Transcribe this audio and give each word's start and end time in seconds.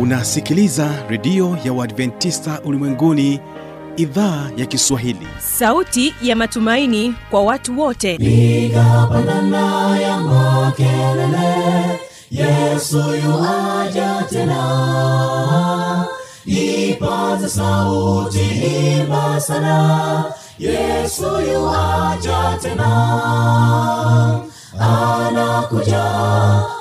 unasikiliza 0.00 0.90
redio 1.08 1.58
ya 1.64 1.72
uadventista 1.72 2.60
ulimwenguni 2.64 3.40
idhaa 3.96 4.50
ya 4.56 4.66
kiswahili. 4.66 5.26
Sauti 5.38 6.14
ya 6.22 6.36
matumaini 6.36 7.14
kwa 7.30 7.42
watu 7.42 7.80
wote. 7.80 8.18
Piga 8.18 9.06
pandana 9.12 9.98
ya 10.00 10.16
makelele 10.20 12.00
yesu 12.30 12.98
yuaja 13.24 14.24
tena. 14.30 16.06
Ipaze 16.46 17.48
sauti 17.48 18.40
imba 19.00 19.40
sana 19.40 20.24
yesu 20.58 21.24
yuaja 21.52 22.58
tena. 22.62 22.90
Anakuja 24.80 26.04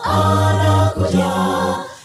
anakuja 0.03 1.38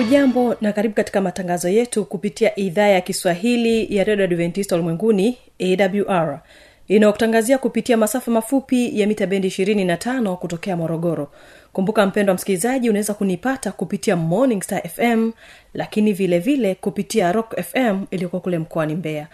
hujambo 0.00 0.56
na 0.60 0.72
karibu 0.72 0.94
katika 0.94 1.20
matangazo 1.20 1.68
yetu 1.68 2.04
kupitia 2.04 2.58
idhaa 2.58 2.86
ya 2.88 3.00
kiswahili 3.00 3.96
ya 3.96 4.04
redio 4.04 4.24
adventista 4.24 4.74
ulimwenguni 4.74 5.38
awr 5.60 6.40
inayokutangazia 6.88 7.58
kupitia 7.58 7.96
masafa 7.96 8.30
mafupi 8.30 9.00
ya 9.00 9.06
mita 9.06 9.26
bendi 9.26 9.48
25 9.48 10.36
kutokea 10.36 10.76
morogoro. 10.76 11.32
Kumbuka 11.72 12.06
mpendo 12.06 12.30
wa 12.30 12.34
msikilizaji 12.34 12.90
unaweza 12.90 13.14
kunipata 13.14 13.72
kupitia 13.72 14.16
morning 14.16 14.62
star 14.62 14.88
fm 14.88 15.32
lakini 15.74 16.12
vile 16.12 16.38
vile 16.38 16.74
kupitia 16.74 17.32
rock 17.32 17.60
fm 17.62 18.04
iliyokuwa 18.10 18.42
kule 18.42 18.58
mkoani 18.58 18.94
mbeya. 18.94 19.26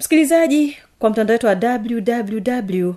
Msikilizaji 0.00 0.76
kwa 0.98 1.10
mtandao 1.10 1.34
wetu 1.34 1.46
wa 1.46 1.54
www 1.54 2.94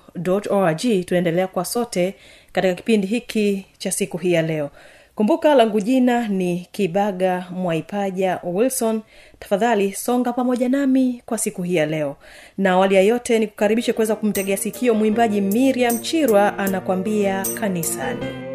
org 0.50 1.06
tunaendelea 1.06 1.48
kwa 1.48 1.66
sote 1.66 2.16
katika 2.52 2.74
kipindi 2.74 3.08
hiki 3.08 3.66
cha 3.78 3.92
siku 3.92 4.18
hii 4.18 4.34
ya 4.34 4.42
leo 4.42 4.70
kumbuka 5.18 5.56
langu 5.56 5.82
jina 5.82 6.28
ni 6.28 6.68
kibaga 6.72 7.46
mwaipaja 7.52 8.40
wilson. 8.44 9.02
Tafadhali 9.40 9.94
songa 9.94 10.34
pamoja 10.34 10.70
nami 10.70 11.22
kwa 11.26 11.38
siku 11.38 11.64
hii 11.64 11.76
ya 11.76 11.86
leo. 11.86 12.16
Na 12.58 12.72
awali 12.72 12.96
ya 12.96 13.02
yote 13.02 13.40
ni 13.40 13.48
kukaribishe 13.48 13.94
kuweza 13.94 14.16
kumtegea 14.16 14.58
sikio 14.58 14.94
mwimbaji 14.94 15.42
miriam 15.42 16.00
chirwa 16.00 16.58
anakwambia 16.58 17.46
Kanisani 17.60 18.47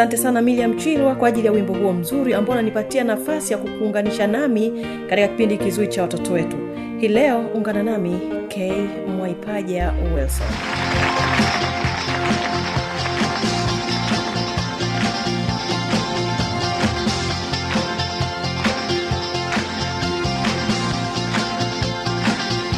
asante 0.00 0.16
sana 0.16 0.42
miliam 0.42 0.76
chilwa 0.76 1.14
kwa 1.14 1.28
ajili 1.28 1.46
ya 1.46 1.52
wimbo 1.52 1.74
huo 1.74 1.92
mzuri 1.92 2.34
ambao 2.34 2.52
unanipatia 2.52 3.04
nafasi 3.04 3.52
ya 3.52 3.58
kukuunganisha 3.58 4.26
nami 4.26 4.86
katika 5.08 5.28
kipindi 5.28 5.58
kizuri 5.58 5.88
cha 5.88 6.02
watoto 6.02 6.32
wetu. 6.32 6.56
Hii 7.00 7.08
leo 7.08 7.40
ungana 7.54 7.82
nami 7.82 8.20
k 8.48 8.72
mwaipaja 9.16 9.92
wilson. 10.14 10.46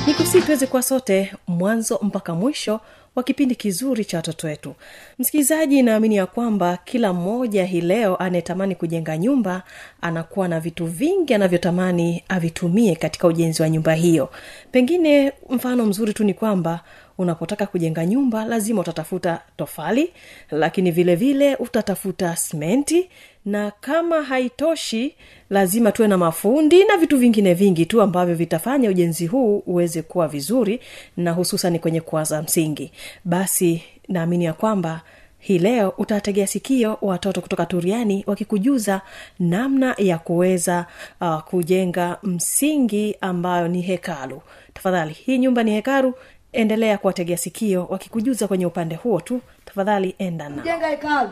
Ni 0.07 0.15
kusi 0.15 0.43
tuweze 0.43 0.67
kuwa 0.67 0.83
sote 0.83 1.33
mwanzo 1.47 1.99
mpaka 2.03 2.35
mwisho 2.35 2.81
wa 3.17 3.23
kipindi 3.23 3.55
kizuri 3.55 4.05
cha 4.05 4.17
watoto 4.17 4.47
wetu. 4.47 4.75
Msikilizaji 5.19 5.83
naamini 5.83 6.17
ya 6.17 6.27
kwamba 6.27 6.79
kila 6.85 7.13
mmoja 7.13 7.65
hii 7.65 7.81
leo 7.81 8.17
anayetamani 8.17 8.75
kujenga 8.75 9.19
nyumba 9.19 9.63
anakuwa 10.01 10.49
na 10.49 10.61
vitu 10.61 10.87
vingi 10.87 11.35
anavyotamani 11.35 12.25
avitumie 12.29 12.97
katika 12.97 13.27
ujenzi 13.29 13.63
wa 13.63 13.71
nyumba 13.71 13.95
hiyo. 13.95 14.31
Pengine 14.71 15.33
mfano 15.51 15.87
mzuri 15.87 16.13
tu 16.15 16.25
ni 16.25 16.35
kwamba 16.35 16.81
unapotaka 17.23 17.67
kujenga 17.67 18.07
nyumba 18.07 18.45
lazima 18.45 18.81
utatafuta 18.81 19.41
tofali 19.57 20.13
lakini 20.51 20.91
vile 20.91 21.17
vile 21.17 21.57
utatafuta 21.57 22.37
smenti 22.37 23.09
na 23.45 23.71
kama 23.81 24.23
haitoshi 24.23 25.15
lazima 25.51 25.93
tuwe 25.93 26.09
na 26.09 26.19
mafundi 26.19 26.85
na 26.85 26.97
vitu 26.97 27.19
vingine 27.19 27.55
vingi 27.55 27.87
tu 27.87 28.03
ambavyo 28.03 28.35
vitafanya 28.35 28.91
ujenzi 28.91 29.27
huu 29.27 29.59
uweze 29.67 30.03
kuwa 30.03 30.29
vizuri 30.29 30.81
na 31.17 31.33
hususan 31.33 31.79
kwenye 31.79 32.01
kuaza 32.01 32.43
msingi. 32.43 32.93
Basi 33.25 33.83
naamini 34.09 34.45
ya 34.45 34.53
kwamba 34.53 35.01
hii 35.39 35.59
leo 35.59 35.95
utawategea 35.99 36.47
sikio 36.47 36.99
watoto 37.03 37.41
kutoka 37.41 37.67
turiani 37.67 38.25
wakikujuza 38.27 39.01
namna 39.39 39.95
ya 39.99 40.19
kuweza 40.19 40.87
uh, 41.21 41.41
kujenga 41.41 42.19
msingi 42.23 43.17
ambayo 43.21 43.69
ni 43.69 43.81
hekalu. 43.83 44.43
Tafadhali 44.75 45.13
hii 45.13 45.39
nyumba 45.39 45.63
ni 45.63 45.71
hekalu 45.71 46.15
endelea 46.53 46.99
kuwategea 46.99 47.37
sikio 47.37 47.87
wakikujuza 47.91 48.49
kwenye 48.49 48.67
upande 48.67 48.95
huo 48.97 49.21
tu. 49.21 49.41
Tafadhali 49.65 50.15
enda 50.19 50.49
na 50.49 50.63
jenga 50.63 50.89
hekalu. 50.89 51.31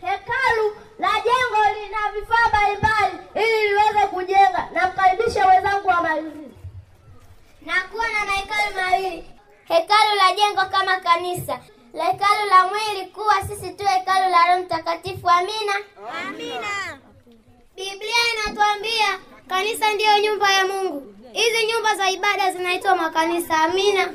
Hekalu 0.00 0.76
la 0.98 1.08
jengo 1.08 1.80
lina 1.80 1.98
vifaa 2.20 2.48
mbalimbali 2.48 3.18
ili 3.34 3.68
liweze 3.68 4.06
kujenga. 4.06 4.68
Namkaribisha 4.74 5.46
wenzangu 5.46 5.88
wamalizie 5.88 6.32
na 7.66 7.72
kuwa 7.92 8.04
na 8.08 8.24
mahekalu 8.26 8.76
mawili. 8.76 9.24
Hekalu 9.64 10.14
la 10.16 10.32
jengo 10.36 10.70
kama 10.70 10.96
kanisa. 11.00 11.60
La 11.94 12.04
hekalu 12.04 12.46
la 12.50 12.66
mwili 12.66 13.06
kuwa 13.06 13.34
sisi 13.42 13.70
tu 13.70 13.84
hekalu 13.86 14.30
la 14.30 14.46
roho 14.48 14.62
mtakatifu. 14.62 15.30
Amina. 15.30 15.72
Amina. 16.28 16.98
Biblia 17.76 18.16
inatuambia 18.34 19.06
kanisa 19.48 19.92
ndiyo 19.94 20.18
nyumba 20.18 20.52
ya 20.52 20.66
mungu 20.66 21.14
hizi 21.36 21.66
nyumba 21.66 21.94
za 21.96 22.10
ibada 22.10 22.52
zinaitwa 22.52 22.96
makanisa. 22.96 23.58
Amina. 23.58 24.12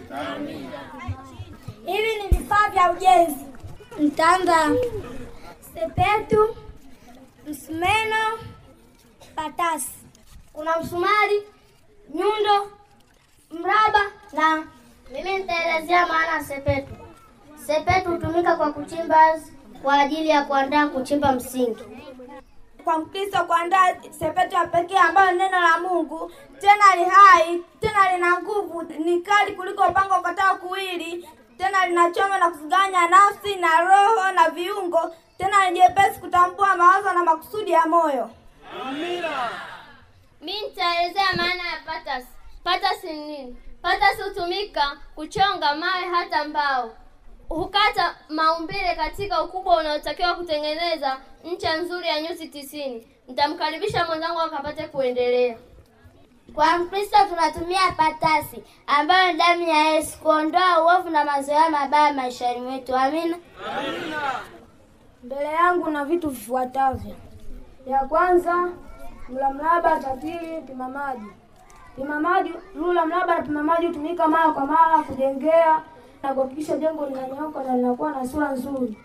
Hivi 1.85 2.15
ni 2.21 2.37
vifaa 2.37 2.69
vya 2.69 2.91
ujenzi. 2.91 3.45
Mtanda. 3.99 4.69
Sepetu 5.73 6.55
msumeno 7.47 8.39
patasi. 9.35 9.91
Kuna 10.53 10.79
msumari 10.79 11.43
nyundo 12.13 12.71
mraba 13.51 14.01
na 14.33 14.63
mimi 15.11 15.37
nitaelezea 15.37 16.07
maana 16.07 16.33
ya 16.33 16.43
sepetu. 16.43 16.93
Sepetu 17.67 18.09
hutumika 18.11 18.55
kwa 18.55 18.73
kuchimba 18.73 19.39
kwa 19.83 19.99
ajili 19.99 20.29
ya 20.29 20.41
kuandaa 20.45 20.87
kuchimba 20.87 21.31
msingi 21.31 21.83
kwa 22.83 22.99
mkristo 22.99 23.43
kuandaa 23.43 23.95
sepetu 24.19 24.55
ya 24.55 24.65
pekee 24.67 24.97
ambayo 24.97 25.31
ni 25.31 25.37
neno 25.37 25.59
la 25.59 25.77
mungu. 25.79 26.31
Tena 26.59 26.95
li 26.95 27.03
hai 27.03 27.63
tena 27.79 28.11
lina 28.13 28.41
nguvu 28.41 28.81
ni 28.81 29.21
kali 29.21 29.51
kuliko 29.51 29.83
upanga 29.83 30.19
ukatao 30.19 30.55
kuwili. 30.57 31.29
Tena 31.57 31.85
linachoma 31.87 32.37
na 32.37 32.49
kuziganya 32.49 33.07
nafsi 33.07 33.55
na 33.55 33.81
roho 33.81 34.31
na 34.31 34.49
viungo. 34.49 35.15
Tena 35.37 35.69
ni 35.69 35.79
jepesi 35.79 36.19
kutambua 36.19 36.75
mawazo 36.75 37.13
na 37.13 37.23
makusudi 37.23 37.71
ya 37.71 37.85
moyo. 37.85 38.29
Mi 40.41 40.61
nitaelezea 40.61 41.33
maana 41.37 41.63
ya 41.71 41.79
patasi. 41.85 42.27
Patasi 42.63 43.07
ni 43.13 43.19
nini? 43.25 43.57
Patas 43.81 44.21
hutumika 44.23 44.97
kuchonga 45.15 45.75
mawe 45.75 46.01
hata 46.11 46.43
mbao 46.45 46.95
hukata 47.55 48.15
maumbile 48.29 48.95
katika 48.95 49.43
ukubwa 49.43 49.77
unaotakiwa 49.77 50.33
kutengeneza 50.35 51.17
ncha 51.43 51.77
nzuri 51.77 52.07
ya 52.07 52.21
nyuzi 52.21 52.47
tisini. 52.47 53.07
Nitamkaribisha 53.27 54.05
mwenzangu 54.05 54.39
akapate 54.41 54.87
kuendelea. 54.87 55.57
Kwa 56.55 56.77
mkristo 56.77 57.17
tunatumia 57.29 57.91
patasi 57.97 58.63
ambayo 58.87 59.31
ni 59.31 59.37
damu 59.37 59.61
ya 59.67 59.77
yesu 59.89 60.19
kuondoa 60.19 60.83
uovu 60.83 61.09
na 61.09 61.25
mazoea 61.25 61.69
mabaya 61.69 62.13
maishani 62.13 62.61
mwetu. 62.61 62.95
Amina. 62.95 63.37
Mbele 65.23 65.43
yangu 65.51 65.89
na 65.89 66.05
vitu 66.05 66.29
vifuatavyo. 66.29 67.15
Ya 67.87 67.99
kwanza 67.99 68.69
mlamlaba 69.29 69.99
cha 69.99 70.09
pili 70.09 70.61
pima 70.67 70.89
maji. 70.89 71.25
Pima 71.95 72.19
maji 72.19 72.53
lula 72.75 73.05
mraba 73.05 73.35
na 73.35 73.41
pima 73.41 73.63
maji 73.63 73.87
hutumika 73.87 74.27
mara 74.27 74.51
kwa 74.51 74.65
mara 74.65 75.03
kujengea 75.03 75.81
na 76.23 76.33
kuhakikisha 76.33 76.77
jengo 76.77 77.05
linanyooka 77.05 77.63
na 77.63 77.75
linakuwa 77.77 78.11
na 78.11 78.27
sura 78.27 78.51
nzuri. 78.51 78.97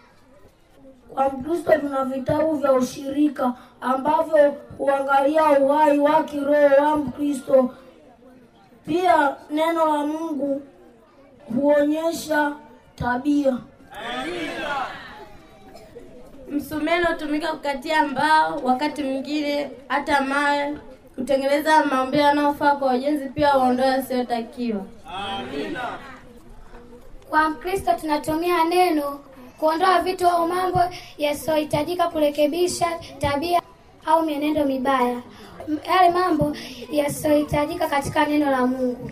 Kwa 1.14 1.28
mkristo 1.28 1.72
tuna 1.78 2.04
vitabu 2.04 2.52
vya 2.56 2.72
ushirika 2.72 3.54
ambavyo 3.80 4.54
huangalia 4.78 5.60
uhai 5.60 5.98
wa 5.98 6.24
kiroho 6.24 6.84
wa 6.84 6.96
mkristo. 6.96 7.74
Pia 8.86 9.36
neno 9.50 9.86
la 9.96 10.06
mungu 10.06 10.62
huonyesha 11.54 12.52
tabia. 12.96 13.58
Msumeno 16.50 17.06
hutumika 17.06 17.52
kukatia 17.52 18.04
mbao, 18.04 18.60
wakati 18.64 19.02
mwingine 19.02 19.70
hata 19.88 20.20
mawe, 20.20 20.78
kutengeneza 21.14 21.84
maumbile 21.84 22.22
yanayofaa 22.22 22.76
kwa 22.76 22.94
ujenzi, 22.94 23.28
pia 23.28 23.54
waondoe 23.56 23.86
yasiyotakiwa. 23.86 24.84
Kwa 27.30 27.50
Mkristo 27.50 27.92
tunatumia 28.00 28.64
neno 28.64 29.20
kuondoa 29.58 29.98
vitu 30.02 30.28
au 30.28 30.48
mambo 30.48 30.80
yasiyohitajika 31.18 32.08
kurekebisha 32.08 32.98
tabia 33.18 33.62
au 34.06 34.22
mienendo 34.22 34.64
mibaya, 34.64 35.22
yale 35.88 36.10
mambo 36.10 36.56
yasiyohitajika 36.90 37.86
katika 37.88 38.26
neno 38.26 38.50
la 38.50 38.66
Mungu. 38.66 39.10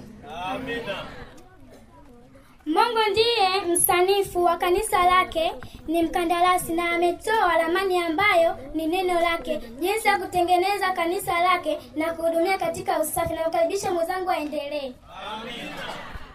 Mungu 2.67 2.99
ndiye 3.11 3.61
msanifu 3.75 4.45
wa 4.45 4.57
kanisa 4.57 5.05
lake, 5.05 5.53
ni 5.87 6.03
mkandarasi 6.03 6.73
na 6.73 6.91
ametoa 6.93 7.59
ramani 7.59 7.99
ambayo 7.99 8.57
ni 8.75 8.87
neno 8.87 9.21
lake, 9.21 9.61
jinsi 9.81 10.09
ya 10.09 10.19
kutengeneza 10.19 10.91
kanisa 10.93 11.41
lake 11.41 11.79
na 11.97 12.13
kuhudumia 12.15 12.59
katika 12.59 13.01
usafi. 13.01 13.35
Namkaribisha 13.35 13.91
mwenzangu 13.93 14.31
aendelee. 14.31 14.93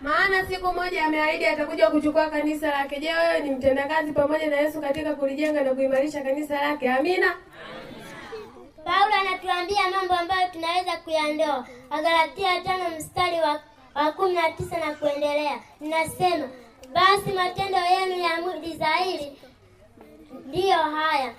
Maana 0.02 0.46
siku 0.46 0.74
moja 0.74 1.06
ameahidi 1.06 1.46
atakuja 1.46 1.90
kuchukua 1.90 2.30
kanisa 2.30 2.68
lake. 2.72 3.00
Je, 3.00 3.14
wewe 3.14 3.40
ni 3.40 3.52
mtendakazi 3.52 4.12
pamoja 4.12 4.48
na 4.50 4.56
Yesu 4.56 4.82
katika 4.82 5.14
kulijenga 5.16 5.62
na 5.62 5.74
kuimarisha 5.74 6.22
kanisa 6.24 6.62
lake? 6.62 6.90
Amina. 6.92 7.36
paulo 8.86 9.14
anatuambia 9.22 9.90
mambo 9.98 10.14
ambayo 10.14 10.48
tunaweza 10.52 10.98
kuyandoa 10.98 11.68
wagalatia 11.90 12.62
tano 12.62 12.84
mstari 12.98 13.36
wa, 13.40 13.62
wa 13.96 14.12
kumi 14.12 14.34
na 14.34 14.52
tisa 14.52 14.78
na 14.78 14.96
kuendelea 14.96 15.60
ninasema 15.80 16.50
basi 16.94 17.32
matendo 17.36 17.78
yenu 17.78 18.24
ya 18.24 18.42
mwili 18.42 18.74
dhahiri 18.74 19.38
ndiyo 20.46 20.78
haya 20.78 21.34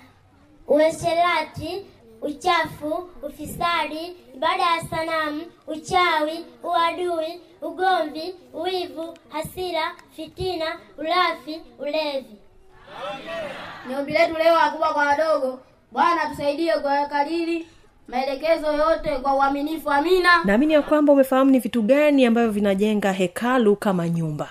uesherati 0.67 1.85
uchafu 2.21 3.09
ufisadi 3.23 4.15
ibada 4.35 4.63
ya 4.63 4.81
sanamu 4.89 5.41
uchawi 5.67 6.45
uadui 6.63 7.41
ugomvi 7.61 8.35
uwivu 8.53 9.17
hasira 9.29 9.91
fitina 10.15 10.65
ulafi 10.97 11.61
ulevi 11.79 12.35
Ni 13.87 13.95
ombi 13.95 14.11
letu 14.11 14.33
leo, 14.37 14.53
wakubwa 14.53 14.93
kwa 14.93 15.05
wadogo, 15.05 15.59
Bwana 15.91 16.25
tusaidie 16.29 16.73
kwa 16.73 17.05
kadiri 17.05 17.67
maelekezo 18.07 18.73
yote 18.73 19.09
kwa 19.21 19.33
uaminifu. 19.35 19.91
Amina. 19.91 20.29
naamini 20.43 20.73
ya 20.73 20.81
kwamba 20.81 21.13
umefahamu 21.13 21.51
ni 21.51 21.59
vitu 21.59 21.81
gani 21.81 22.25
ambavyo 22.25 22.51
vinajenga 22.51 23.11
hekalu 23.11 23.75
kama 23.75 24.09
nyumba 24.09 24.49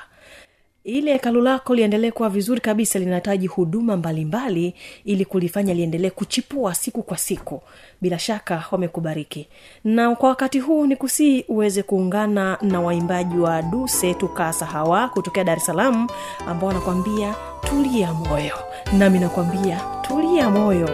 ili 0.91 1.11
hekalu 1.13 1.41
lako 1.41 1.75
liendelee 1.75 2.11
kuwa 2.11 2.29
vizuri 2.29 2.61
kabisa 2.61 2.99
linahitaji 2.99 3.47
huduma 3.47 3.97
mbalimbali 3.97 4.51
mbali, 4.69 4.75
ili 5.05 5.25
kulifanya 5.25 5.75
liendelee 5.75 6.11
kuchipua 6.11 6.75
siku 6.75 7.03
kwa 7.03 7.17
siku. 7.19 7.63
Bila 8.01 8.19
shaka 8.19 8.65
wamekubariki. 8.71 9.49
Na 9.85 10.15
kwa 10.15 10.29
wakati 10.29 10.61
huu 10.61 10.87
ni 10.87 10.97
kusii 10.97 11.45
uweze 11.49 11.83
kuungana 11.83 12.59
na 12.63 12.81
waimbaji 12.81 13.37
wa 13.39 13.63
duse 13.63 14.15
tukasa 14.15 14.67
hawa 14.67 15.09
kutokea 15.09 15.45
dar 15.45 15.57
es 15.59 15.67
salaam 15.67 16.09
ambao 16.47 16.69
wanakwambia 16.69 17.35
tulia 17.61 18.13
moyo. 18.13 18.55
Nami 18.99 19.19
nakwambia 19.19 19.81
tulia 20.03 20.51
moyo. 20.51 20.89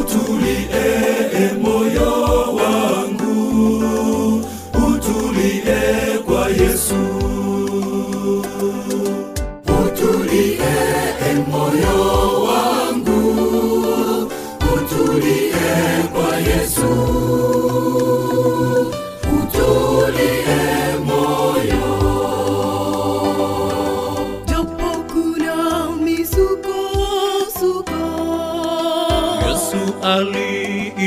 Utulie 0.00 1.52
moyo 1.62 2.10
wangu. 2.56 3.26
Utulie 4.88 6.18
kwa 6.26 6.48
yesu 6.48 7.05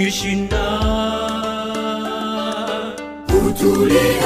aliishinda 0.10 0.66
utulie. 3.48 4.18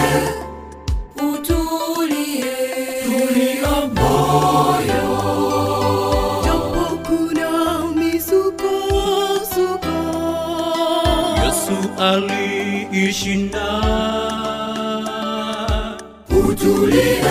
Utulie. 1.16 2.56
Tulia 3.04 3.76
moyo. 3.96 5.08
Japo 6.46 6.86
kuna 7.08 7.52
misukosuko 7.96 9.96
yesu 11.44 11.78
aliishinda. 12.00 13.68
Utulie 16.30 16.50
utulie 16.50 17.24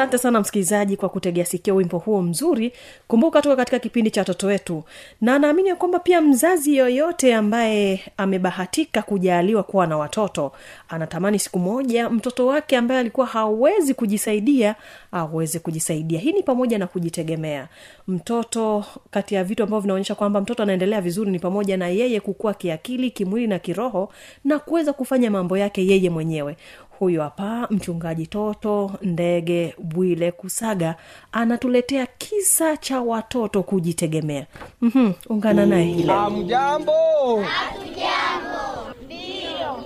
asante 0.00 0.18
sana 0.18 0.40
msikilizaji 0.40 0.96
kwa 0.96 1.08
kutegea 1.08 1.44
sikio 1.44 1.74
wimbo 1.76 1.98
huo 1.98 2.22
mzuri. 2.22 2.72
Kumbuka 3.08 3.42
tuko 3.42 3.56
katika 3.56 3.78
kipindi 3.78 4.10
cha 4.10 4.20
watoto 4.20 4.46
wetu. 4.46 4.82
Na 5.20 5.38
naamini 5.38 5.68
ya 5.68 5.76
kwamba 5.76 5.98
pia 5.98 6.20
mzazi 6.20 6.76
yoyote 6.76 7.34
ambaye 7.34 8.00
amebahatika 8.16 9.02
kujaaliwa 9.02 9.62
kuwa 9.62 9.86
na 9.86 9.96
watoto 9.96 10.52
anatamani 10.88 11.38
siku 11.38 11.58
moja 11.58 12.10
mtoto 12.10 12.46
wake 12.46 12.76
ambaye 12.76 13.00
alikuwa 13.00 13.26
hawezi 13.26 13.94
kujisaidia 13.94 14.74
aweze 15.12 15.58
kujisaidia. 15.58 16.20
Hii 16.20 16.32
ni 16.32 16.42
pamoja 16.42 16.78
na 16.78 16.86
kujitegemea. 16.86 17.68
Mtoto 18.08 18.84
kati 19.10 19.34
ya 19.34 19.44
vitu 19.44 19.62
ambavyo 19.62 19.80
vinaonyesha 19.80 20.14
kwamba 20.14 20.40
mtoto 20.40 20.62
anaendelea 20.62 21.00
vizuri 21.00 21.30
ni 21.30 21.38
pamoja 21.38 21.76
na 21.76 21.88
yeye 21.88 22.20
kukua 22.20 22.54
kiakili 22.54 23.10
kimwili 23.10 23.46
na 23.46 23.58
kiroho 23.58 24.12
na 24.44 24.58
kuweza 24.58 24.92
kufanya 24.92 25.30
mambo 25.30 25.58
yake 25.58 25.86
yeye 25.86 26.10
mwenyewe 26.10 26.56
huyu 27.00 27.20
hapa 27.20 27.66
mchungaji 27.70 28.26
toto 28.26 28.90
ndege 29.02 29.74
bwile 29.78 30.32
kusaga 30.32 30.94
anatuletea 31.32 32.06
kisa 32.18 32.76
cha 32.76 33.00
watoto 33.00 33.62
kujitegemea 33.62 34.46
mm-hmm, 34.80 35.14
ungana 35.28 35.66
naye 35.66 36.02
Hamjambo? 36.02 36.92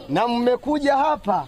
Na 0.08 0.28
mmekuja 0.28 0.96
hapa, 0.96 1.46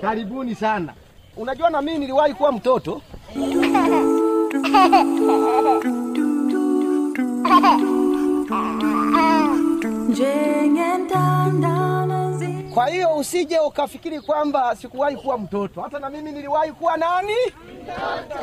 karibuni 0.00 0.54
sana. 0.54 0.92
Unajua, 1.36 1.70
na 1.70 1.82
mii 1.82 1.98
niliwahi 1.98 2.34
kuwa 2.34 2.52
mtoto. 2.52 3.02
Kwa 12.78 12.86
hiyo 12.88 13.16
usije 13.16 13.58
ukafikiri 13.58 14.20
kwamba 14.20 14.76
sikuwahi 14.76 15.16
kuwa 15.16 15.38
mtoto. 15.38 15.80
Hata 15.82 15.98
na 15.98 16.10
mimi 16.10 16.32
niliwahi 16.32 16.72
kuwa 16.72 16.96
nani? 16.96 17.34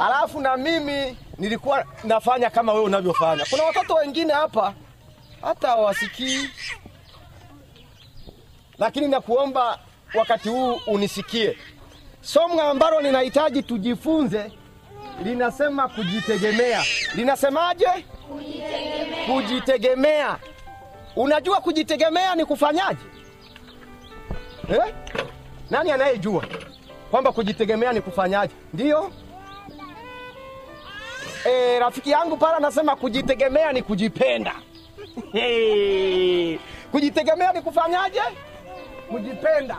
Alafu 0.01 0.41
na 0.41 0.57
mimi 0.57 1.17
nilikuwa 1.37 1.85
nafanya 2.03 2.49
kama 2.49 2.73
wewe 2.73 2.85
unavyofanya. 2.85 3.45
Kuna 3.49 3.63
watoto 3.63 3.93
wengine 3.93 4.33
hapa 4.33 4.73
hata 5.41 5.67
hawasikii, 5.67 6.49
lakini 8.77 9.07
nakuomba 9.07 9.79
wakati 10.13 10.49
huu 10.49 10.73
unisikie. 10.87 11.57
Somo 12.21 12.61
ambalo 12.61 13.01
ninahitaji 13.01 13.63
tujifunze 13.63 14.51
linasema 15.23 15.87
kujitegemea. 15.87 16.83
Linasemaje? 17.15 17.87
Kujitegemea. 18.27 19.25
Kujitegemea. 19.35 20.37
Unajua 21.15 21.61
kujitegemea 21.61 22.35
ni 22.35 22.45
kufanyaje? 22.45 23.14
Eh? 24.69 24.93
Nani 25.69 25.91
anayejua 25.91 26.43
kwamba 27.11 27.31
kujitegemea 27.31 27.93
ni 27.93 28.01
kufanyaje? 28.01 28.53
Ndiyo? 28.73 29.11
E, 31.45 31.79
rafiki 31.79 32.11
yangu 32.11 32.37
pale 32.37 32.55
anasema 32.55 32.95
kujitegemea 32.95 33.71
ni 33.73 33.81
kujipenda. 33.81 34.55
Hey, 35.31 36.57
kujitegemea 36.91 37.53
ni 37.53 37.61
kufanyaje? 37.61 38.21
Kujipenda. 39.09 39.73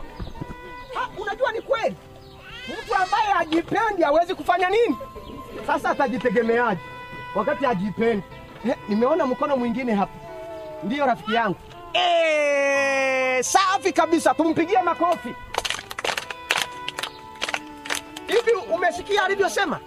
Ha, 0.95 1.09
unajua 1.19 1.53
ni 1.53 1.61
kweli, 1.61 1.97
mtu 2.69 2.95
ambaye 2.95 3.25
hajipendi 3.33 4.03
hawezi 4.03 4.35
kufanya 4.35 4.69
nini? 4.71 4.97
Sasa 5.67 5.91
atajitegemeaje 5.91 6.81
wakati 7.35 7.65
hajipendi? 7.65 8.27
Eh, 8.69 8.77
nimeona 8.89 9.27
mkono 9.27 9.57
mwingine 9.57 9.95
hapa. 9.95 10.13
Ndiyo 10.83 11.07
rafiki 11.07 11.35
yangu. 11.35 11.57
Eh, 11.97 13.43
safi 13.45 13.93
kabisa, 13.93 14.35
tumpigie 14.35 14.83
makofi. 14.83 15.35
Hivi 18.27 18.53
umesikia 18.75 19.25
alivyosema? 19.25 19.81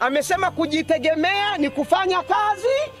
Amesema 0.00 0.50
kujitegemea 0.50 1.56
ni 1.58 1.70
kufanya 1.70 2.22
kazi 2.22 2.92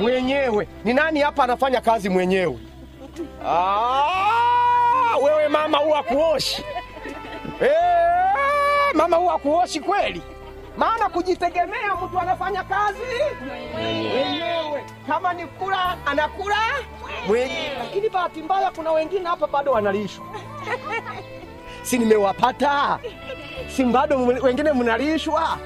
mwenyewe. 0.00 0.68
Ni 0.84 0.94
nani 0.94 1.20
hapa 1.20 1.44
anafanya 1.44 1.80
kazi 1.80 2.08
mwenyewe? 2.08 2.58
Ah, 3.46 5.16
wewe 5.22 5.48
mama 5.48 5.78
huwa 5.78 6.02
kuoshi 6.02 6.64
eh, 7.60 7.70
mama 8.94 9.16
huwa 9.16 9.38
kuoshi 9.38 9.80
kweli, 9.80 10.22
maana 10.76 11.08
kujitegemea 11.08 11.94
mtu 12.04 12.20
anafanya 12.20 12.64
kazi 12.64 12.98
mwenyewe. 13.72 14.84
Kama 15.08 15.32
ni 15.32 15.46
kula 15.46 15.96
anakula 16.06 16.56
mwenyewe, 17.26 17.72
lakini 17.78 18.08
bahati 18.08 18.42
mbaya 18.42 18.70
kuna 18.70 18.92
wengine 18.92 19.24
hapa 19.28 19.46
bado 19.46 19.72
wanalishwa. 19.72 20.24
si 21.82 21.98
nimewapata? 21.98 22.98
Si 23.76 23.84
bado 23.84 24.16
wengine 24.42 24.72
mnalishwa? 24.72 25.58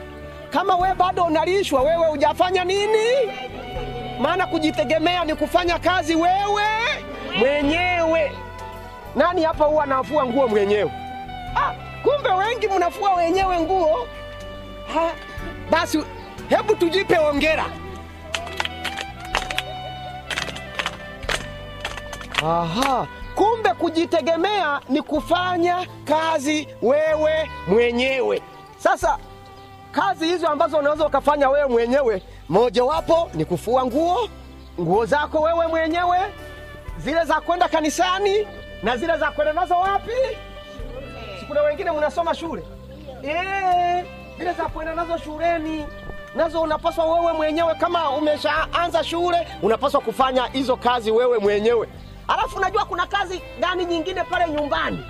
Kama 0.50 0.76
we 0.76 0.94
bado 0.94 1.24
unalishwa, 1.24 1.82
wewe 1.82 2.06
hujafanya 2.06 2.64
nini? 2.64 3.06
maana 4.20 4.46
kujitegemea 4.46 5.24
ni 5.24 5.34
kufanya 5.34 5.78
kazi 5.78 6.14
wewe 6.14 6.62
mwenyewe. 7.38 8.32
Nani 9.16 9.42
hapa 9.42 9.64
huwa 9.64 9.84
anafua 9.84 10.26
nguo 10.26 10.48
mwenyewe? 10.48 10.92
Ah, 11.56 11.72
kumbe 12.02 12.28
wengi 12.32 12.68
mnafua 12.68 13.14
wenyewe 13.14 13.60
nguo. 13.60 14.08
Ha, 14.94 15.12
basi 15.70 16.04
hebu 16.48 16.74
tujipe 16.76 17.14
hongera. 17.16 17.64
Aha, 22.44 23.06
kumbe 23.34 23.68
kujitegemea 23.74 24.80
ni 24.88 25.02
kufanya 25.02 25.86
kazi 26.04 26.68
wewe 26.82 27.50
mwenyewe. 27.66 28.42
Sasa 28.78 29.18
kazi 29.92 30.26
hizo 30.26 30.48
ambazo 30.48 30.78
unaweza 30.78 31.06
ukafanya 31.06 31.48
wewe 31.50 31.68
mwenyewe 31.68 32.22
mojawapo 32.48 33.30
ni 33.34 33.44
kufua 33.44 33.86
nguo 33.86 34.28
nguo 34.80 35.04
zako 35.06 35.40
wewe 35.40 35.66
mwenyewe 35.66 36.18
zile 36.98 37.24
za 37.24 37.40
kwenda 37.40 37.68
kanisani 37.68 38.46
na 38.82 38.96
zile 38.96 39.18
za 39.18 39.30
kwenda 39.30 39.52
nazo 39.52 39.74
wapi? 39.78 40.10
Sikuna 41.40 41.62
wengine 41.62 41.90
mnasoma 41.90 42.34
shule? 42.34 42.62
Eh, 43.22 44.04
zile 44.38 44.52
za 44.52 44.64
kwenda 44.68 44.94
nazo 44.94 45.18
shuleni 45.18 45.86
nazo 46.34 46.60
unapaswa 46.62 47.04
wewe 47.20 47.32
mwenyewe 47.32 47.74
kama 47.74 48.10
umeshaanza 48.10 49.04
shule 49.04 49.48
unapaswa 49.62 50.00
kufanya 50.00 50.46
hizo 50.46 50.76
kazi 50.76 51.10
wewe 51.10 51.38
mwenyewe 51.38 51.88
alafu 52.28 52.56
unajua 52.56 52.84
kuna 52.84 53.06
kazi 53.06 53.42
gani 53.60 53.84
nyingine 53.84 54.24
pale 54.24 54.52
nyumbani 54.52 55.06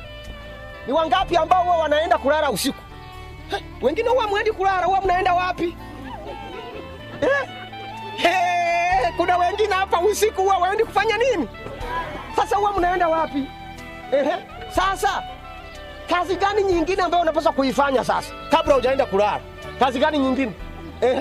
ni 0.86 0.92
wangapi 0.92 1.36
ambao 1.36 1.62
huwa 1.62 1.76
wanaenda 1.76 2.18
kulala 2.18 2.50
usiku 2.50 2.78
Heh, 3.50 3.62
wengine 3.82 4.08
huwa 4.08 4.26
mwendi 4.26 4.52
kulala 4.52 4.86
huwa 4.86 5.00
mnaenda 5.00 5.34
wapi 5.34 5.76
eh? 7.20 7.48
Hey, 8.16 9.12
kuna 9.16 9.36
wengine 9.38 9.74
hapa 9.74 10.00
usiku 10.00 10.42
huwa 10.42 10.58
waendi 10.58 10.84
kufanya 10.84 11.16
nini 11.16 11.48
sasa 12.36 12.56
huwa 12.56 12.72
mnaenda 12.72 13.08
wapi 13.08 13.44
Ehe. 14.12 14.36
sasa 14.70 15.22
kazi 16.08 16.36
gani 16.36 16.62
nyingine 16.62 17.02
ambayo 17.02 17.22
unapaswa 17.22 17.52
kuifanya 17.52 18.04
sasa? 18.04 18.32
Kabla 18.50 18.74
hujaenda 18.74 19.06
kulala. 19.06 19.40
Kazi 19.78 19.98
gani 19.98 20.18
nyingine? 20.18 20.52
Eh, 21.00 21.20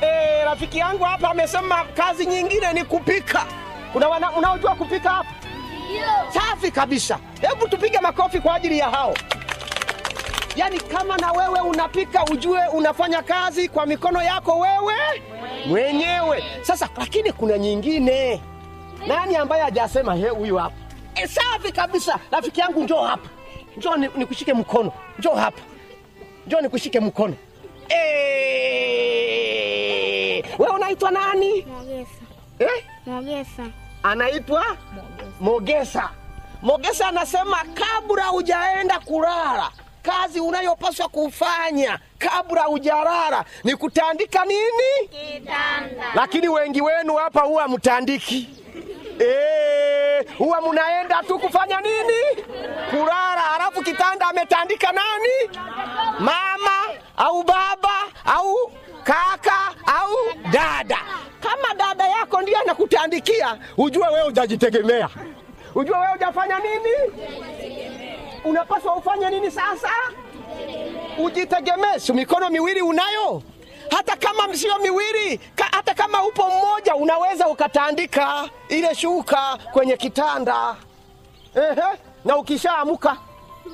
Eh, 0.00 0.44
rafiki 0.44 0.78
yangu 0.78 1.04
hapa 1.04 1.30
amesema 1.30 1.84
kazi 1.84 2.26
nyingine 2.26 2.72
ni 2.72 2.84
kupika. 2.84 3.46
Kuna 3.92 4.08
wana- 4.08 4.32
unaojua 4.32 4.74
kupika 4.74 5.10
hapa? 5.10 5.28
Safi 6.34 6.70
kabisa. 6.70 7.18
Hebu 7.40 7.68
tupige 7.68 7.98
makofi 8.00 8.40
kwa 8.40 8.54
ajili 8.54 8.78
ya 8.78 8.88
hao. 8.90 9.14
Yaani 10.56 10.80
kama 10.80 11.16
na 11.16 11.32
wewe 11.32 11.60
unapika 11.60 12.24
ujue 12.24 12.60
unafanya 12.72 13.22
kazi 13.22 13.68
kwa 13.68 13.86
mikono 13.86 14.22
yako 14.22 14.58
wewe 14.58 14.94
mwenyewe. 15.66 16.44
Sasa 16.62 16.88
lakini 16.96 17.32
kuna 17.32 17.58
nyingine. 17.58 18.42
Nani 19.06 19.36
ambaye 19.36 19.62
hajasema 19.62 20.14
he 20.14 20.28
huyu 20.28 20.56
hapa? 20.56 20.74
E, 21.14 21.26
safi 21.28 21.72
kabisa. 21.72 22.18
Rafiki 22.30 22.60
yangu 22.60 22.82
njoo 22.82 23.02
hapa 23.02 23.28
njoo 23.76 23.96
ni- 23.96 24.10
nikushike 24.16 24.54
mkono 24.54 24.92
njoo 25.18 25.34
hapa 25.34 25.60
njoo 26.46 26.60
nikushike 26.60 27.00
mkono 27.00 27.34
e, 27.88 27.96
wewe 30.58 30.72
unaitwa 30.74 31.10
nani 31.10 31.62
Mogesa. 31.62 32.10
eh? 32.58 32.84
Mogesa. 33.06 33.62
anaitwa 34.02 34.76
Mogesa. 35.40 36.10
Mogesa 36.62 37.08
anasema 37.08 37.56
kabla 37.74 38.24
hujaenda 38.24 38.98
kulala, 38.98 39.70
kazi 40.02 40.40
unayopaswa 40.40 41.08
kufanya 41.08 41.98
kabla 42.18 42.62
hujalala 42.62 43.44
ni 43.64 43.76
kutandika 43.76 44.44
nini? 44.44 45.08
Kitanda. 45.10 46.04
Lakini 46.14 46.48
wengi 46.48 46.80
wenu 46.82 47.14
hapa 47.14 47.40
huwa 47.40 47.68
mtandiki 47.68 48.48
Eh, 49.18 50.26
huwa 50.38 50.60
munaenda 50.60 51.22
tu 51.22 51.38
kufanya 51.38 51.80
nini? 51.80 52.44
Kulala, 52.90 53.40
Halafu 53.40 53.82
kitanda 53.82 54.26
ametandika 54.28 54.92
nani? 54.92 55.58
Mama 56.18 56.80
au 57.16 57.42
baba 57.42 57.94
au 58.24 58.72
kaka 59.04 59.58
au 59.86 60.16
dada. 60.52 60.98
Kama 61.40 61.74
dada 61.74 62.08
yako 62.08 62.42
ndiye 62.42 62.56
anakutandikia, 62.58 63.58
ujue 63.76 64.08
wewe 64.08 64.22
hujajitegemea, 64.24 65.08
ujue 65.74 65.96
wewe 65.98 66.12
hujafanya 66.12 66.58
nini. 66.58 66.96
Unapaswa 68.44 68.96
ufanye 68.96 69.30
nini 69.30 69.50
sasa? 69.50 69.90
Ujitegemee. 71.18 72.12
Mikono 72.14 72.50
miwili 72.50 72.82
unayo? 72.82 73.42
Hata 73.90 74.16
kama 74.16 74.54
sio 74.56 74.78
miwili 74.78 75.38
ka, 75.38 75.64
hata 75.70 75.94
kama 75.94 76.22
upo 76.24 76.50
mmoja 76.50 76.94
unaweza 76.94 77.48
ukatandika 77.48 78.48
ile 78.68 78.94
shuka 78.94 79.58
kwenye 79.72 79.96
kitanda. 79.96 80.76
Ehe. 81.54 81.98
na 82.24 82.36
ukishaamuka 82.36 83.16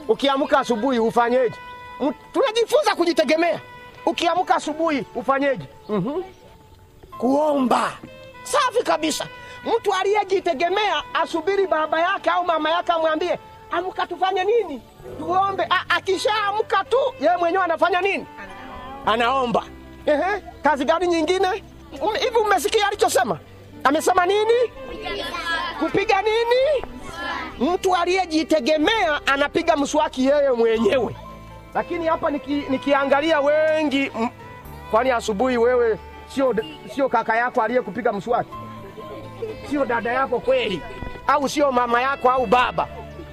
ukiamka 0.08 0.58
asubuhi 0.58 0.98
ufanyeje? 0.98 1.54
Tunajifunza 2.32 2.94
kujitegemea. 2.94 3.60
Ukiamka 4.06 4.54
asubuhi 4.54 5.04
ufanyeje? 5.14 5.64
Mm 5.88 6.24
kuomba. 7.18 7.92
Safi 8.42 8.82
kabisa. 8.84 9.26
Mtu 9.64 9.94
aliyejitegemea 9.94 11.02
asubiri 11.14 11.66
baba 11.66 12.00
yake 12.00 12.30
au 12.30 12.44
mama 12.44 12.70
yake 12.70 12.92
amwambie 12.92 13.38
amka 13.70 14.06
tufanye 14.06 14.44
nini? 14.44 14.82
Tuombe. 15.18 15.68
Akishaamka 15.88 16.84
tu 16.84 16.96
yeye 17.20 17.36
mwenyewe 17.36 17.64
anafanya 17.64 18.00
nini? 18.00 18.26
Anaomba 19.06 19.64
Ehe, 20.06 20.42
kazi 20.62 20.84
gani 20.84 21.06
nyingine? 21.06 21.48
Um- 22.00 22.16
hivi 22.18 22.36
umesikia 22.36 22.86
alichosema? 22.86 23.38
Amesema 23.84 24.26
nini? 24.26 24.52
Kupiga 25.78 26.22
nini? 26.22 26.92
Mtu 27.72 27.96
aliyejitegemea 27.96 29.20
anapiga 29.26 29.76
mswaki 29.76 30.26
yeye 30.26 30.50
mwenyewe. 30.50 31.16
Lakini 31.74 32.06
hapa 32.06 32.30
niki, 32.30 32.64
nikiangalia 32.70 33.40
wengi 33.40 34.12
kwani 34.90 35.10
asubuhi 35.10 35.58
wewe 35.58 35.98
sio 36.34 36.54
sio 36.94 37.08
kaka 37.08 37.36
yako 37.36 37.62
aliyekupiga 37.62 38.12
mswaki? 38.12 38.50
Sio 39.70 39.84
dada 39.84 40.12
yako 40.12 40.40
kweli? 40.40 40.82
Au 41.26 41.48
sio 41.48 41.72
mama 41.72 42.02
yako 42.02 42.30
au 42.30 42.46
baba? 42.46 42.88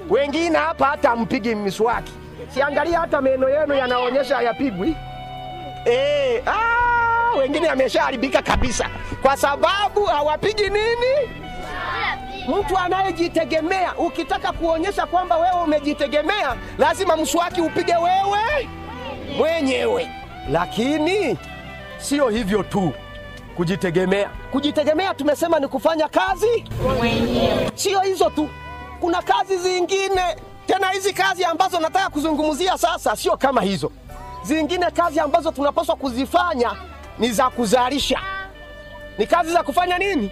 Wengine 0.10 0.58
hapa 0.58 0.86
hata 0.86 1.16
mpigi 1.16 1.56
mswaki, 1.56 2.12
siangalia 2.54 3.00
hata 3.00 3.22
meno 3.22 3.50
yenu 3.50 3.74
yanaonyesha 3.74 4.36
hayapigwi 4.36 4.96
Eh, 5.86 6.44
ah, 6.48 7.38
wengine 7.38 7.70
ameshaharibika 7.70 8.42
kabisa. 8.42 8.90
Kwa 9.22 9.38
sababu 9.38 10.04
hawapigi 10.06 10.64
nini? 10.64 11.30
Mtu 12.48 12.78
anayejitegemea 12.78 13.96
ukitaka 13.98 14.52
kuonyesha 14.52 15.06
kwamba 15.06 15.38
wewe 15.38 15.64
umejitegemea 15.64 16.56
lazima 16.78 17.18
mswaki 17.18 17.62
upige 17.62 17.96
wewe 17.96 18.70
mwenyewe. 19.38 20.10
Lakini 20.52 21.38
sio 21.98 22.30
hivyo 22.30 22.64
tu. 22.64 22.94
Kujitegemea. 23.56 24.30
Kujitegemea 24.52 25.14
tumesema 25.14 25.60
ni 25.60 25.68
kufanya 25.68 26.08
kazi 26.08 26.66
mwenyewe. 27.00 27.72
Sio 27.76 28.00
hizo 28.00 28.30
tu. 28.30 28.50
Kuna 29.00 29.22
kazi 29.22 29.58
zingine. 29.58 30.36
Tena 30.68 30.90
hizi 30.90 31.14
kazi 31.14 31.46
ambazo 31.46 31.80
nataka 31.80 32.10
kuzungumzia 32.10 32.78
sasa 32.78 33.16
sio 33.16 33.38
kama 33.38 33.62
hizo 33.62 33.92
zingine 34.44 34.92
kazi 34.92 35.20
ambazo 35.20 35.52
tunapaswa 35.52 35.96
kuzifanya 35.96 36.72
ni 37.20 37.32
za 37.32 37.50
kuzalisha. 37.50 38.20
Ni 39.18 39.28
kazi 39.28 39.54
za 39.54 39.64
kufanya 39.64 39.98
nini? 39.98 40.32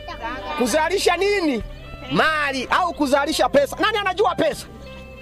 Kuzalisha 0.58 1.18
nini? 1.18 1.64
Mali 2.12 2.68
au 2.72 2.94
kuzalisha 2.94 3.50
pesa. 3.50 3.78
Nani 3.80 3.98
anajua 3.98 4.36
pesa? 4.36 4.66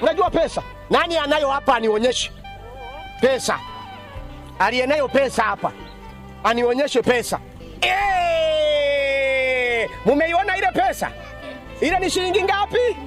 Unajua 0.02 0.30
pesa? 0.30 0.62
Nani 0.89 1.17
anayo 1.17 1.50
hapa 1.50 1.76
anionyeshe? 1.76 2.32
Pesa. 3.21 3.60
Aliyenayo 4.60 5.08
pesa 5.08 5.43
hapa 5.43 5.71
anionyeshe 6.43 7.02
pesa. 7.02 7.39
Eh, 7.82 9.89
mumeiona 10.06 10.58
ile 10.58 10.67
pesa? 10.71 11.12
Ile 11.82 12.00
ni 12.00 12.10
shilingi 12.10 12.43
ngapi? 12.43 12.98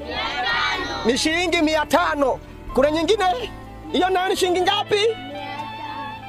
Ni 1.04 1.18
shilingi 1.18 1.62
mia 1.62 1.86
tano. 1.86 2.38
Kuna 2.74 2.90
nyingine? 2.90 3.24
Hiyo 3.92 4.08
nayo 4.10 4.28
ni 4.28 4.36
shilingi 4.36 4.60
ngapi 4.60 5.00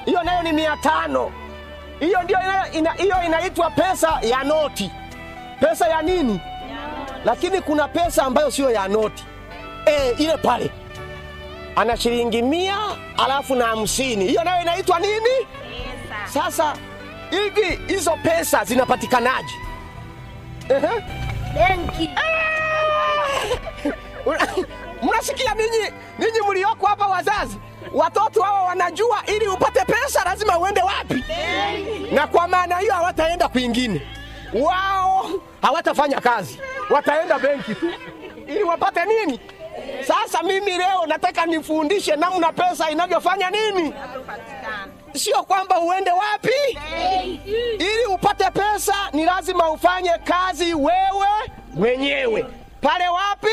hiyo 0.05 0.23
nayo 0.23 0.43
ni 0.43 0.51
mia 0.53 0.77
tano 0.77 1.31
hiyo 1.99 2.23
ndio 2.23 2.37
hiyo 2.97 3.15
inaitwa 3.25 3.71
pesa 3.71 4.19
ya 4.21 4.43
noti 4.43 4.91
pesa 5.59 5.87
ya 5.87 6.01
nini 6.01 6.41
lakini 7.25 7.61
kuna 7.61 7.87
pesa 7.87 8.23
ambayo 8.23 8.51
siyo 8.51 8.71
ya 8.71 8.87
noti 8.87 9.23
e, 9.85 10.11
ile 10.17 10.37
pale 10.37 10.71
ana 11.75 11.97
shilingi 11.97 12.41
mia 12.41 12.77
alafu 13.17 13.55
na 13.55 13.65
hamsini 13.65 14.25
hiyo 14.27 14.43
nayo 14.43 14.61
inaitwa 14.61 14.99
nini 14.99 15.47
sasa 16.25 16.73
hivi 17.29 17.93
hizo 17.93 18.11
pesa 18.23 18.63
zinapatikanaje 18.63 19.53
Ehe. 20.69 21.03
Benki. 21.53 22.09
Mnasikia 25.03 25.53
ninyi 25.53 25.93
ninyi 26.19 26.39
mlioko 26.49 26.85
hapa 26.87 27.07
wazazi 27.07 27.57
watoto 27.93 28.41
hawa 28.41 28.61
wanajua 28.63 29.17
ili 29.25 29.47
upate 29.47 29.85
pesa 29.85 30.23
lazima 30.25 30.59
uende 30.59 30.81
wapi. 30.81 31.23
Na 32.11 32.27
kwa 32.27 32.47
maana 32.47 32.77
hiyo 32.79 32.93
hawataenda 32.93 33.47
kwingine. 33.47 34.01
Wao 34.53 35.29
hawatafanya 35.61 36.21
kazi. 36.21 36.59
Wataenda 36.89 37.39
benki 37.39 37.75
tu. 37.75 37.89
Ili 38.47 38.63
wapate 38.63 38.99
nini? 39.05 39.39
Sasa 40.07 40.43
mimi 40.43 40.71
leo 40.77 41.05
nataka 41.07 41.45
nifundishe 41.45 42.15
namna 42.15 42.51
pesa 42.51 42.89
inavyofanya 42.91 43.49
nini. 43.49 43.93
Sio 45.13 45.43
kwamba 45.43 45.79
uende 45.79 46.11
wapi. 46.11 46.79
Ili 47.79 48.05
upate 48.13 48.51
pesa 48.51 48.95
ni 49.13 49.25
lazima 49.25 49.69
ufanye 49.71 50.11
kazi 50.23 50.73
wewe 50.73 51.27
mwenyewe 51.73 52.45
pale 52.81 53.07
wapi? 53.09 53.47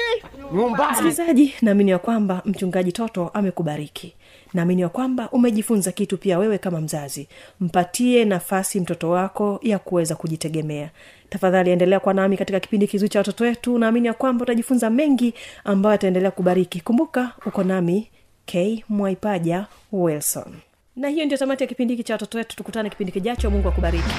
Nyumbani. 0.55 0.91
Msikilizaji 0.93 1.55
naamini 1.63 1.91
ya 1.91 1.99
kwamba 1.99 2.43
mchungaji 2.45 2.93
toto 2.93 3.29
amekubariki. 3.35 4.15
Naamini 4.55 4.83
ya 4.83 4.89
kwamba 4.89 5.29
umejifunza 5.31 5.93
kitu 5.93 6.19
pia 6.19 6.39
wewe 6.39 6.59
kama 6.59 6.81
mzazi. 6.81 7.29
Mpatie 7.61 8.25
nafasi 8.25 8.81
mtoto 8.81 9.11
wako 9.11 9.59
ya 9.63 9.79
kuweza 9.79 10.15
kujitegemea. 10.15 10.91
Tafadhali 11.29 11.71
endelea 11.71 12.01
kwa 12.01 12.15
nami 12.15 12.37
katika 12.37 12.61
kipindi 12.61 12.87
kizuri 12.87 13.09
cha 13.09 13.19
watoto 13.19 13.45
wetu. 13.45 13.79
Naamini 13.79 14.07
ya 14.07 14.15
kwamba 14.15 14.43
utajifunza 14.43 14.91
mengi 14.91 15.35
ambayo 15.65 15.95
ataendelea 15.95 16.31
kubariki. 16.31 16.81
Kumbuka 16.81 17.33
uko 17.47 17.65
nami 17.65 18.09
k 18.47 18.85
mwaipaja 18.89 19.67
wilson. 19.93 20.55
Na 20.97 21.09
hiyo 21.09 21.25
ndio 21.25 21.39
tamati 21.39 21.63
ya 21.63 21.67
kipindi 21.69 21.95
hiki 21.95 22.03
cha 22.05 22.15
watoto 22.15 22.39
wetu. 22.39 22.57
Tukutane 22.57 22.91
kipindi 22.91 23.13
kijacho. 23.13 23.51
Mungu 23.51 23.69
akubariki 23.69 24.11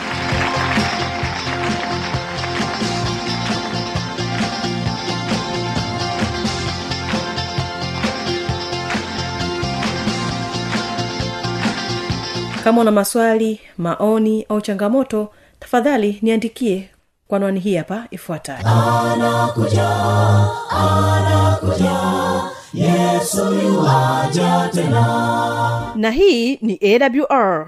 kama 12.68 12.82
una 12.82 12.92
maswali 12.92 13.60
maoni 13.78 14.46
au 14.50 14.62
changamoto 14.62 15.30
tafadhali 15.60 16.20
niandikie 16.22 16.90
kwa 17.28 17.38
anwani 17.38 17.60
hii 17.60 17.76
hapa 17.76 18.08
ifuatayo. 18.12 18.60
Anakuja 18.68 19.90
anakuja 20.70 22.00
yesu 22.74 23.54
yuwaja 23.54 24.70
tena. 24.74 25.94
Na 25.96 26.12
hii 26.12 26.56
ni 26.62 26.80
awr 26.84 27.68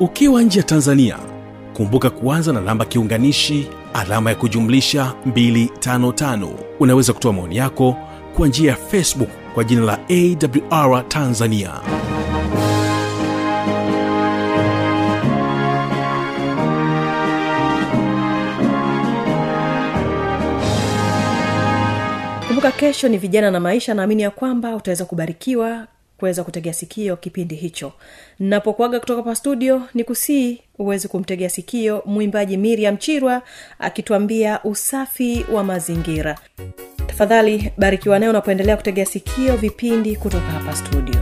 ukiwa 0.00 0.42
nje 0.42 0.58
ya 0.58 0.64
tanzania 0.64 1.18
kumbuka 1.74 2.10
kuanza 2.10 2.52
na 2.52 2.60
namba 2.60 2.84
kiunganishi 2.84 3.68
alama 3.94 4.30
ya 4.30 4.36
kujumlisha 4.36 5.14
255 5.26 6.48
unaweza 6.80 7.12
kutoa 7.12 7.32
maoni 7.32 7.56
yako 7.56 7.96
kwa 8.36 8.48
njia 8.48 8.70
ya 8.70 8.76
facebook 8.76 9.28
kwa 9.54 9.64
jina 9.64 9.80
la 9.82 9.98
awr 10.10 11.08
tanzania. 11.08 11.72
Kumbuka 22.46 22.70
kesho 22.72 23.08
ni 23.08 23.18
vijana 23.18 23.50
na 23.50 23.60
maisha. 23.60 23.94
Naamini 23.94 24.22
ya 24.22 24.30
kwamba 24.30 24.76
utaweza 24.76 25.04
kubarikiwa 25.04 25.86
kuweza 26.18 26.44
kutegea 26.44 26.72
sikio 26.72 27.16
kipindi 27.16 27.54
hicho. 27.54 27.92
Napokuaga 28.38 29.00
kutoka 29.00 29.22
pa 29.22 29.34
studio 29.34 29.82
ni 29.94 30.04
kusii 30.04 30.60
uweze 30.78 31.08
kumtegea 31.08 31.48
sikio 31.50 32.02
mwimbaji 32.06 32.56
miriam 32.56 32.96
chirwa 32.96 33.42
akituambia 33.78 34.64
usafi 34.64 35.46
wa 35.52 35.64
mazingira. 35.64 36.38
Tafadhali 37.06 37.72
barikiwa 37.76 38.18
nayo 38.18 38.30
unapoendelea 38.30 38.76
kutegea 38.76 39.06
sikio 39.06 39.56
vipindi 39.56 40.16
kutoka 40.16 40.44
hapa 40.46 40.76
studio 40.76 41.20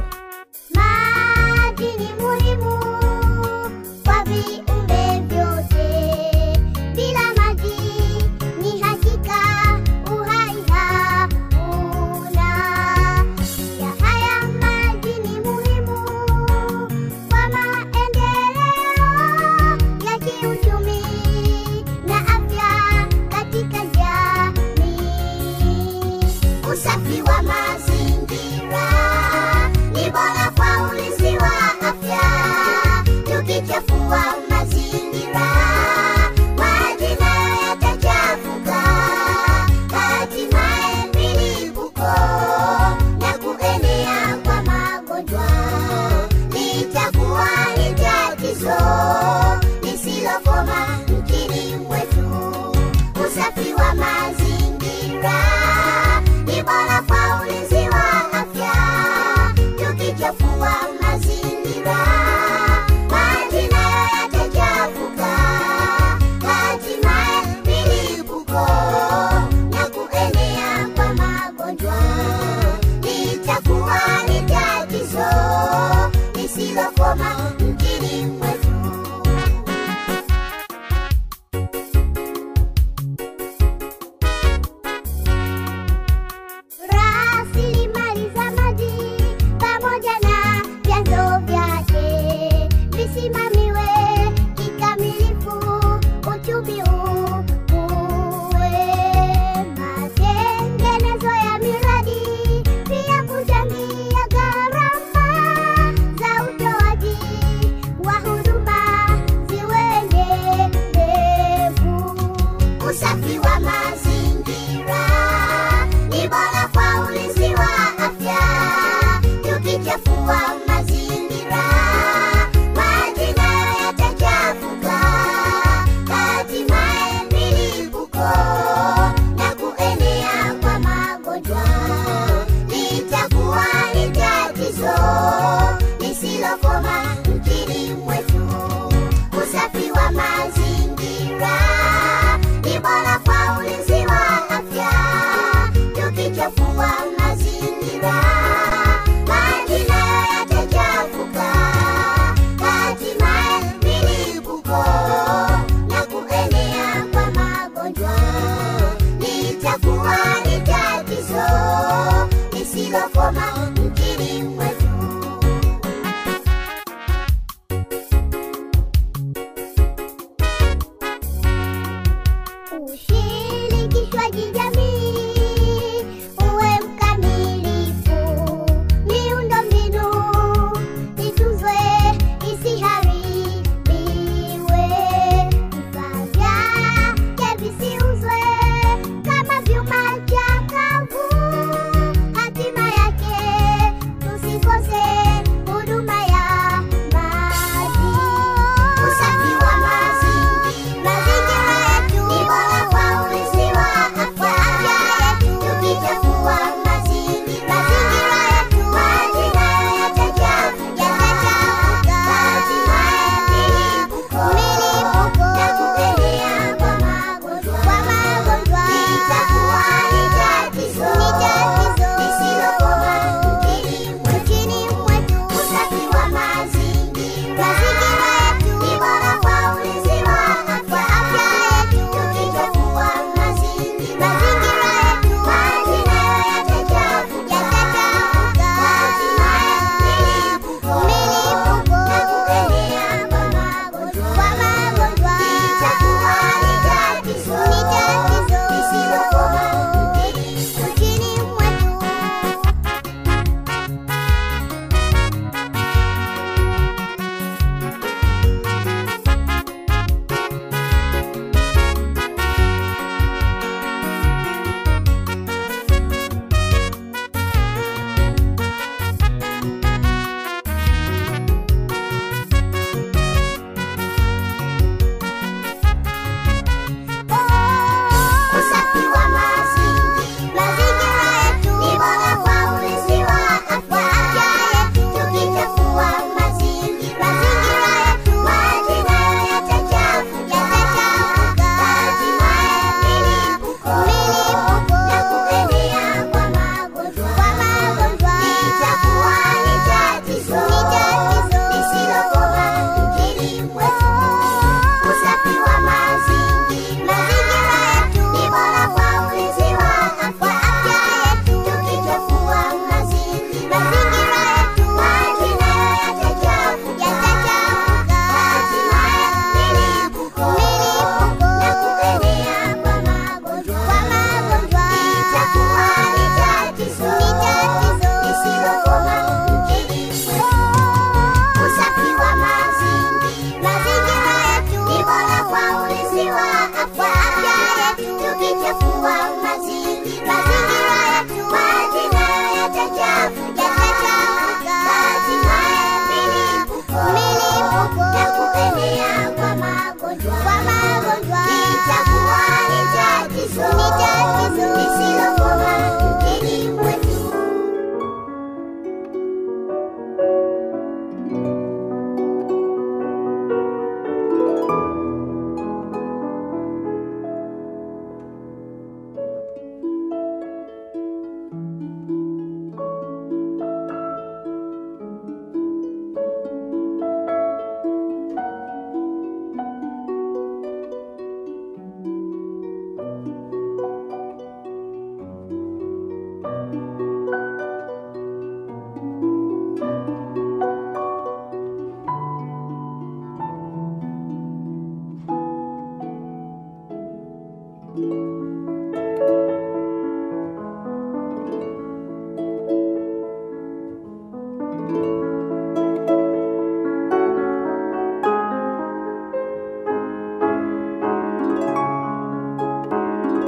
Tukichafua 33.56 34.45